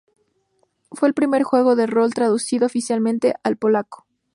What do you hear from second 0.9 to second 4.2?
Fue el primer juego de rol traducido oficialmente al polaco.